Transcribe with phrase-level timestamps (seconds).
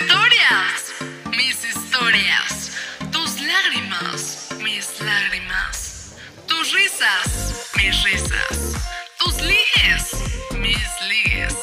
[0.00, 0.94] historias,
[1.36, 2.72] mis historias.
[3.12, 6.16] Tus lágrimas, mis lágrimas.
[6.48, 8.74] Tus risas, mis risas.
[9.18, 10.10] Tus ligues,
[10.58, 11.54] mis ligues.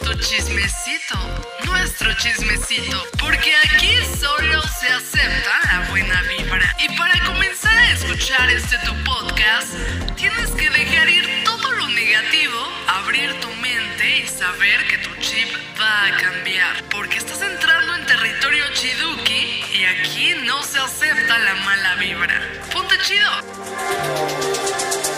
[0.00, 1.18] Tu chismecito,
[1.64, 3.04] nuestro chismecito.
[3.18, 6.76] Porque aquí solo se acepta la buena vibra.
[6.78, 9.68] Y para comenzar a escuchar este tu podcast,
[10.16, 15.61] tienes que dejar ir todo lo negativo, abrir tu mente y saber que tu chip
[15.82, 16.82] va a cambiar.
[16.90, 22.40] Porque estás entrando en territorio chiduki y aquí no se acepta la mala vibra.
[22.72, 25.11] Ponte chido.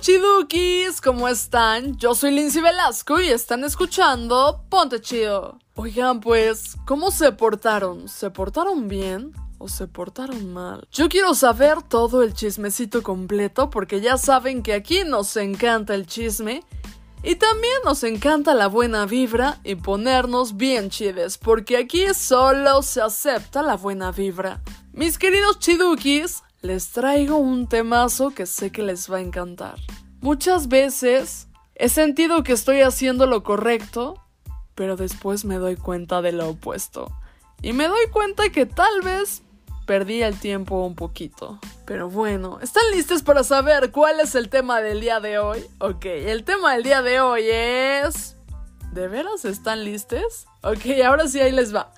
[0.00, 1.00] Chidukis?
[1.00, 1.96] ¿Cómo están?
[1.96, 5.58] Yo soy Lindsay Velasco y están escuchando Ponte Chido.
[5.74, 8.08] Oigan pues, ¿cómo se portaron?
[8.08, 9.32] ¿Se portaron bien?
[9.58, 10.86] ¿O se portaron mal?
[10.92, 16.06] Yo quiero saber todo el chismecito completo porque ya saben que aquí nos encanta el
[16.06, 16.62] chisme
[17.22, 23.00] y también nos encanta la buena vibra y ponernos bien chides, porque aquí solo se
[23.00, 24.60] acepta la buena vibra.
[24.92, 29.74] Mis queridos chidukis, les traigo un temazo que sé que les va a encantar.
[30.22, 34.14] Muchas veces he sentido que estoy haciendo lo correcto,
[34.74, 37.12] pero después me doy cuenta de lo opuesto.
[37.60, 39.42] Y me doy cuenta que tal vez
[39.84, 41.58] perdí el tiempo un poquito.
[41.84, 45.66] Pero bueno, ¿están listos para saber cuál es el tema del día de hoy?
[45.80, 48.38] Ok, el tema del día de hoy es...
[48.90, 50.46] ¿De veras están listos?
[50.62, 51.92] Ok, ahora sí ahí les va.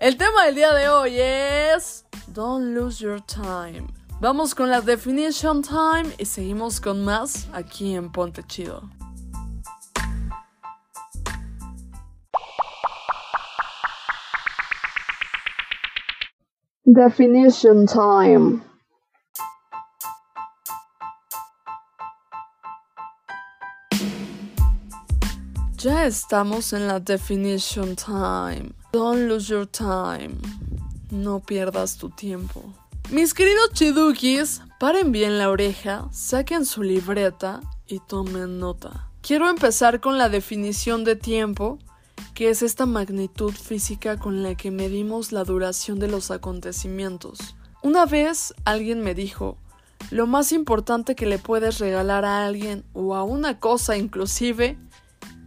[0.00, 2.06] El tema del día de hoy es...
[2.26, 3.99] Don't lose your time.
[4.20, 8.82] Vamos con la definition time y seguimos con más aquí en Ponte Chido.
[16.84, 18.60] Definition time.
[25.78, 28.74] Ya estamos en la definition time.
[28.92, 30.36] Don't lose your time.
[31.10, 32.74] No pierdas tu tiempo.
[33.10, 39.10] Mis queridos chidukis, paren bien la oreja, saquen su libreta y tomen nota.
[39.20, 41.80] Quiero empezar con la definición de tiempo,
[42.34, 47.56] que es esta magnitud física con la que medimos la duración de los acontecimientos.
[47.82, 49.58] Una vez alguien me dijo,
[50.12, 54.78] lo más importante que le puedes regalar a alguien o a una cosa inclusive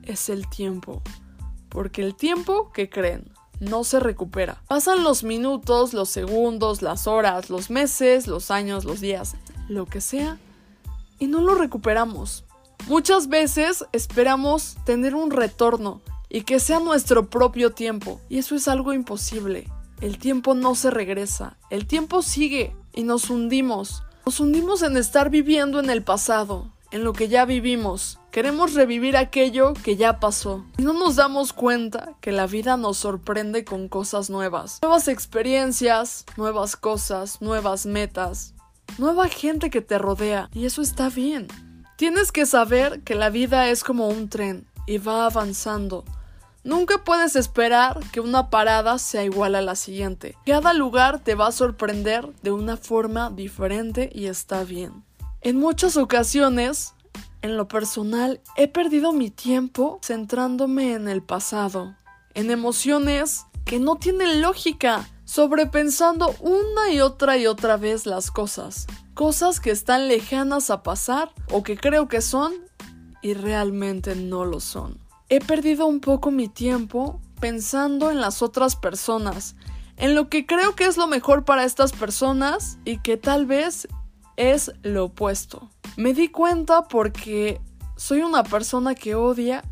[0.04, 1.02] es el tiempo.
[1.70, 3.33] Porque el tiempo, ¿qué creen?
[3.64, 4.62] No se recupera.
[4.68, 9.36] Pasan los minutos, los segundos, las horas, los meses, los años, los días,
[9.68, 10.38] lo que sea,
[11.20, 12.44] y no lo recuperamos.
[12.88, 18.68] Muchas veces esperamos tener un retorno y que sea nuestro propio tiempo, y eso es
[18.68, 19.70] algo imposible.
[20.02, 24.04] El tiempo no se regresa, el tiempo sigue y nos hundimos.
[24.26, 28.20] Nos hundimos en estar viviendo en el pasado, en lo que ya vivimos.
[28.32, 30.64] Queremos revivir aquello que ya pasó.
[30.78, 34.80] Y no nos damos cuenta que la vida nos sorprende con cosas nuevas.
[34.84, 38.54] Nuevas experiencias, nuevas cosas, nuevas metas,
[39.00, 40.50] nueva gente que te rodea.
[40.54, 41.48] Y eso está bien.
[41.98, 46.06] Tienes que saber que la vida es como un tren y va avanzando.
[46.64, 50.38] Nunca puedes esperar que una parada sea igual a la siguiente.
[50.46, 55.04] Cada lugar te va a sorprender de una forma diferente y está bien.
[55.46, 56.94] En muchas ocasiones,
[57.42, 61.98] en lo personal, he perdido mi tiempo centrándome en el pasado,
[62.34, 68.88] en emociones que no tienen lógica, sobrepensando una y otra y otra vez las cosas,
[69.16, 72.54] cosas que están lejanas a pasar o que creo que son
[73.22, 74.98] y realmente no lo son.
[75.28, 79.58] He perdido un poco mi tiempo pensando en las otras personas,
[79.98, 83.90] en lo que creo que es lo mejor para estas personas y que tal vez
[84.38, 85.70] es lo opuesto.
[85.98, 87.62] Me di cuenta porque
[87.96, 89.64] soy una persona que odia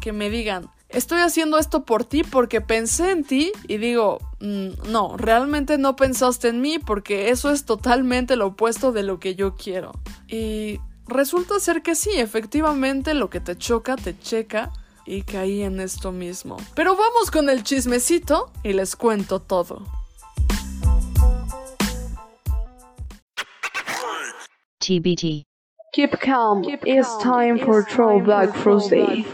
[0.00, 4.90] que me digan, estoy haciendo esto por ti porque pensé en ti y digo, mm,
[4.90, 9.34] no, realmente no pensaste en mí porque eso es totalmente lo opuesto de lo que
[9.34, 9.92] yo quiero.
[10.28, 14.72] Y resulta ser que sí, efectivamente lo que te choca, te checa
[15.06, 16.56] y caí en esto mismo.
[16.74, 19.99] Pero vamos con el chismecito y les cuento todo.
[24.90, 25.44] TBT.
[25.92, 26.64] Keep calm.
[26.64, 29.24] it's time for Throwback Thursday.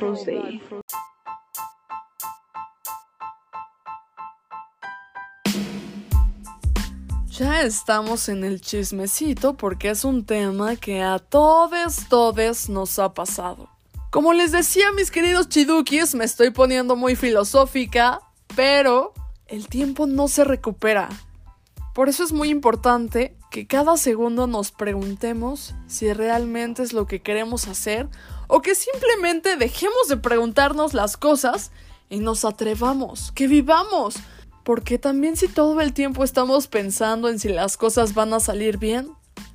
[7.31, 13.14] Ya estamos en el chismecito porque es un tema que a todos, todos nos ha
[13.14, 13.70] pasado.
[14.11, 18.20] Como les decía mis queridos chidukis, me estoy poniendo muy filosófica,
[18.55, 19.14] pero
[19.47, 21.09] el tiempo no se recupera.
[21.94, 27.23] Por eso es muy importante que cada segundo nos preguntemos si realmente es lo que
[27.23, 28.06] queremos hacer
[28.49, 31.70] o que simplemente dejemos de preguntarnos las cosas
[32.11, 34.17] y nos atrevamos, que vivamos.
[34.62, 38.76] Porque también si todo el tiempo estamos pensando en si las cosas van a salir
[38.76, 39.08] bien,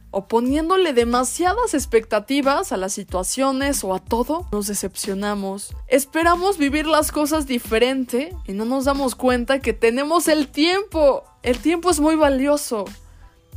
[0.09, 5.75] o poniéndole demasiadas expectativas a las situaciones o a todo, nos decepcionamos.
[5.87, 11.23] Esperamos vivir las cosas diferente y no nos damos cuenta que tenemos el tiempo.
[11.43, 12.85] El tiempo es muy valioso.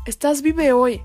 [0.07, 1.01] Estás vive hoy.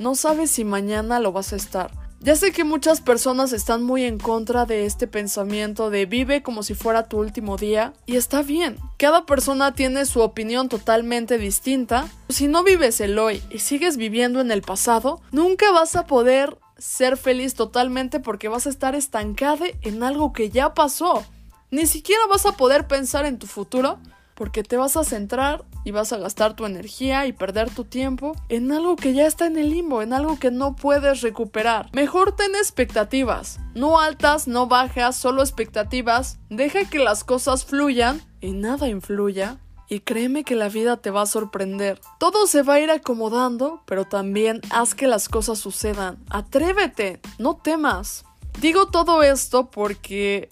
[0.00, 1.92] No sabes si mañana lo vas a estar.
[2.18, 6.64] Ya sé que muchas personas están muy en contra de este pensamiento de vive como
[6.64, 8.78] si fuera tu último día y está bien.
[8.98, 12.08] Cada persona tiene su opinión totalmente distinta.
[12.30, 16.58] Si no vives el hoy y sigues viviendo en el pasado, nunca vas a poder
[16.78, 21.24] ser feliz totalmente porque vas a estar estancada en algo que ya pasó.
[21.70, 24.00] Ni siquiera vas a poder pensar en tu futuro
[24.34, 28.36] porque te vas a centrar y vas a gastar tu energía y perder tu tiempo
[28.48, 31.90] en algo que ya está en el limbo, en algo que no puedes recuperar.
[31.92, 36.38] Mejor ten expectativas, no altas, no bajas, solo expectativas.
[36.50, 39.58] Deja que las cosas fluyan y nada influya.
[39.88, 42.00] Y créeme que la vida te va a sorprender.
[42.18, 46.16] Todo se va a ir acomodando, pero también haz que las cosas sucedan.
[46.30, 48.24] Atrévete, no temas.
[48.60, 50.48] Digo todo esto porque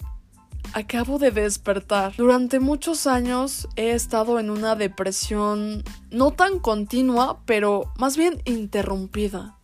[0.73, 2.15] Acabo de despertar.
[2.15, 9.57] Durante muchos años he estado en una depresión no tan continua, pero más bien interrumpida.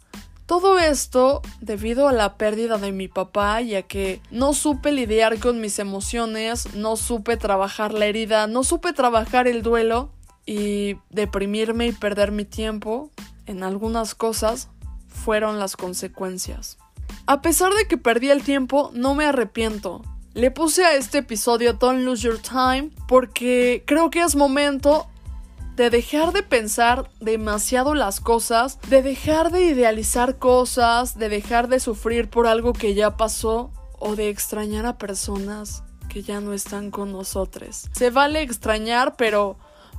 [0.47, 5.39] Todo esto debido a la pérdida de mi papá y a que no supe lidiar
[5.39, 10.09] con mis emociones, no supe trabajar la herida, no supe trabajar el duelo
[10.45, 13.11] y deprimirme y perder mi tiempo
[13.45, 14.69] en algunas cosas
[15.07, 16.77] fueron las consecuencias.
[17.25, 20.01] A pesar de que perdí el tiempo, no me arrepiento.
[20.37, 25.07] Le puse a este episodio Don't Lose Your Time porque creo que es momento
[25.75, 31.79] de dejar de pensar demasiado las cosas, de dejar de idealizar cosas, de dejar de
[31.79, 36.91] sufrir por algo que ya pasó o de extrañar a personas que ya no están
[36.91, 37.89] con nosotros.
[37.91, 39.57] Se vale extrañar, pero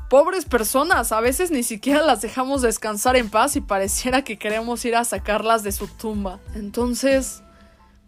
[0.09, 4.85] pobres personas, a veces ni siquiera las dejamos descansar en paz y pareciera que queremos
[4.85, 6.39] ir a sacarlas de su tumba.
[6.55, 7.43] Entonces,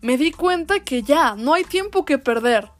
[0.00, 2.70] me di cuenta que ya, no hay tiempo que perder.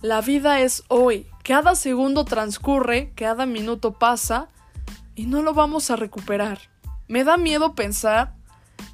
[0.00, 1.26] La vida es hoy.
[1.44, 4.48] Cada segundo transcurre, cada minuto pasa
[5.14, 6.58] y no lo vamos a recuperar.
[7.08, 8.34] Me da miedo pensar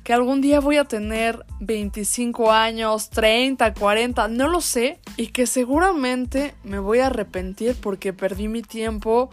[0.03, 5.47] que algún día voy a tener 25 años, 30, 40, no lo sé, y que
[5.47, 9.31] seguramente me voy a arrepentir porque perdí mi tiempo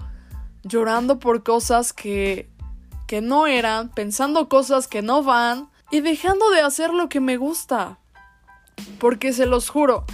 [0.63, 2.49] llorando por cosas que
[3.07, 7.37] que no eran, pensando cosas que no van y dejando de hacer lo que me
[7.37, 7.99] gusta.
[8.99, 10.05] Porque se los juro,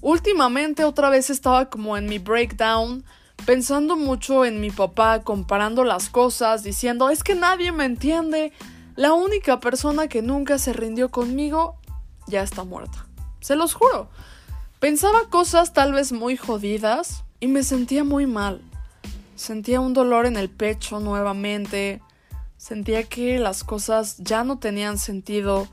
[0.00, 3.04] últimamente otra vez estaba como en mi breakdown,
[3.46, 8.52] pensando mucho en mi papá, comparando las cosas, diciendo, es que nadie me entiende.
[8.96, 11.76] La única persona que nunca se rindió conmigo
[12.26, 13.06] ya está muerta.
[13.40, 14.08] Se los juro.
[14.78, 18.60] Pensaba cosas tal vez muy jodidas y me sentía muy mal.
[19.34, 22.00] Sentía un dolor en el pecho nuevamente.
[22.56, 25.68] Sentía que las cosas ya no tenían sentido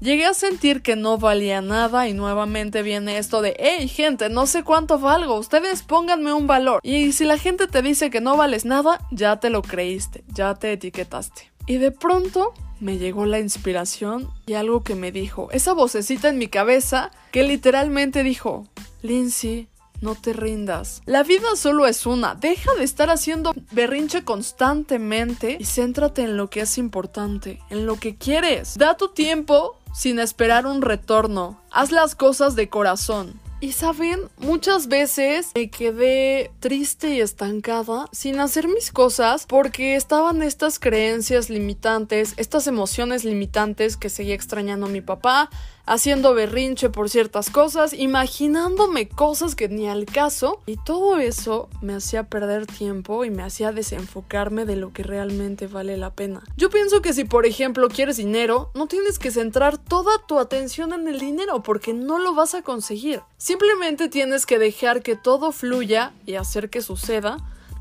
[0.00, 4.46] Llegué a sentir que no valía nada y nuevamente viene esto de, hey gente, no
[4.46, 6.78] sé cuánto valgo, ustedes pónganme un valor.
[6.84, 10.54] Y si la gente te dice que no vales nada, ya te lo creíste, ya
[10.54, 11.50] te etiquetaste.
[11.66, 16.38] Y de pronto me llegó la inspiración y algo que me dijo, esa vocecita en
[16.38, 18.68] mi cabeza que literalmente dijo,
[19.02, 19.68] Lindsay,
[20.00, 21.02] no te rindas.
[21.06, 22.34] La vida solo es una.
[22.34, 27.96] Deja de estar haciendo berrinche constantemente y céntrate en lo que es importante, en lo
[27.96, 28.76] que quieres.
[28.76, 31.60] Da tu tiempo sin esperar un retorno.
[31.70, 33.40] Haz las cosas de corazón.
[33.60, 40.44] Y saben, muchas veces me quedé triste y estancada sin hacer mis cosas porque estaban
[40.44, 45.50] estas creencias limitantes, estas emociones limitantes que seguía extrañando a mi papá,
[45.88, 51.94] haciendo berrinche por ciertas cosas, imaginándome cosas que ni al caso, y todo eso me
[51.94, 56.42] hacía perder tiempo y me hacía desenfocarme de lo que realmente vale la pena.
[56.56, 60.92] Yo pienso que si por ejemplo quieres dinero, no tienes que centrar toda tu atención
[60.92, 63.22] en el dinero porque no lo vas a conseguir.
[63.38, 67.38] Simplemente tienes que dejar que todo fluya y hacer que suceda,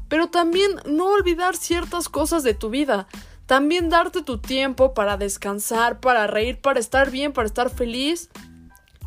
[0.08, 3.08] pero también no olvidar ciertas cosas de tu vida.
[3.48, 8.30] También darte tu tiempo para descansar, para reír, para estar bien, para estar feliz.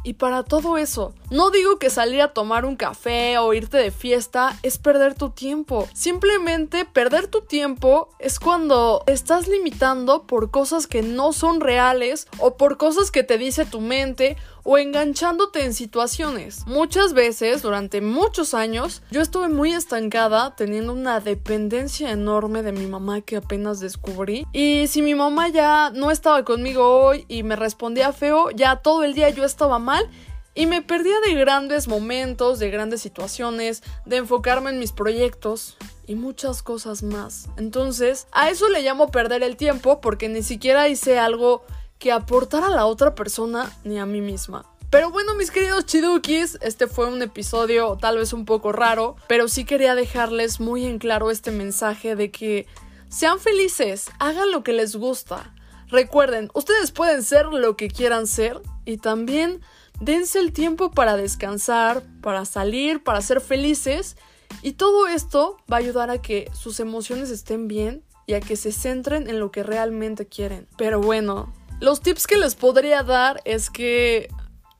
[0.02, 3.90] Y para todo eso, no digo que salir a tomar un café o irte de
[3.90, 5.86] fiesta es perder tu tiempo.
[5.92, 12.28] Simplemente perder tu tiempo es cuando te estás limitando por cosas que no son reales
[12.38, 16.66] o por cosas que te dice tu mente o enganchándote en situaciones.
[16.66, 22.86] Muchas veces, durante muchos años, yo estuve muy estancada teniendo una dependencia enorme de mi
[22.86, 24.46] mamá que apenas descubrí.
[24.52, 29.04] Y si mi mamá ya no estaba conmigo hoy y me respondía feo, ya todo
[29.04, 30.08] el día yo estaba mal
[30.54, 35.76] y me perdía de grandes momentos, de grandes situaciones, de enfocarme en mis proyectos
[36.06, 37.48] y muchas cosas más.
[37.56, 41.64] Entonces, a eso le llamo perder el tiempo porque ni siquiera hice algo
[42.00, 44.66] que aportar a la otra persona ni a mí misma.
[44.90, 49.46] Pero bueno, mis queridos chidukis, este fue un episodio tal vez un poco raro, pero
[49.46, 52.66] sí quería dejarles muy en claro este mensaje de que
[53.08, 55.54] sean felices, hagan lo que les gusta.
[55.86, 59.60] Recuerden, ustedes pueden ser lo que quieran ser y también
[60.00, 64.16] dense el tiempo para descansar, para salir, para ser felices
[64.62, 68.56] y todo esto va a ayudar a que sus emociones estén bien y a que
[68.56, 70.66] se centren en lo que realmente quieren.
[70.76, 74.28] Pero bueno, los tips que les podría dar es que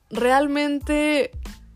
[0.09, 1.31] realmente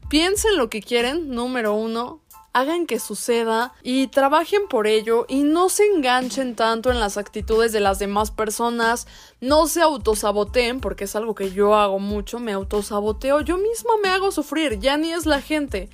[0.10, 2.22] piensen lo que quieren, número uno,
[2.53, 7.74] hagan que suceda y trabajen por ello y no se enganchen tanto en las actitudes
[7.74, 9.08] de las demás personas,
[9.41, 14.08] no se autosaboteen porque es algo que yo hago mucho, me autosaboteo, yo misma me
[14.08, 15.89] hago sufrir, ya ni es la gente.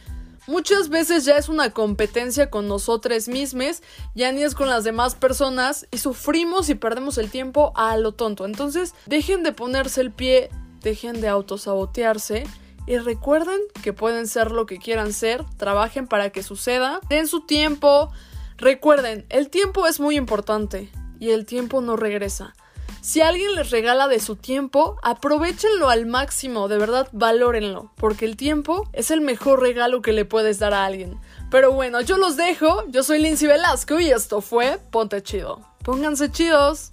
[0.48, 3.84] Muchas veces ya es una competencia con nosotros mismos,
[4.16, 8.14] ya ni es con las demás personas y sufrimos y perdemos el tiempo a lo
[8.14, 8.46] tonto.
[8.46, 10.50] Entonces, dejen de ponerse el pie,
[10.82, 12.46] dejen de autosabotearse
[12.88, 17.46] y recuerden que pueden ser lo que quieran ser, trabajen para que suceda, den su
[17.46, 18.12] tiempo.
[18.58, 22.56] Recuerden, el tiempo es muy importante y el tiempo no regresa.
[23.04, 28.38] Si alguien les regala de su tiempo, aprovechenlo al máximo, de verdad valórenlo, porque el
[28.38, 31.20] tiempo es el mejor regalo que le puedes dar a alguien.
[31.50, 35.62] Pero bueno, yo los dejo, yo soy Lindsay Velasco y esto fue Ponte Chido.
[35.84, 36.92] Pónganse chidos.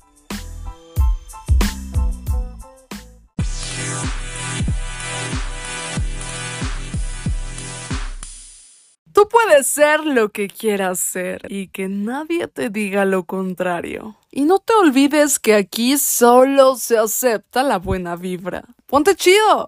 [9.12, 14.17] Tú puedes ser lo que quieras ser y que nadie te diga lo contrario.
[14.38, 18.62] Y no te olvides que aquí solo se acepta la buena vibra.
[18.87, 19.66] ¡Ponte chido!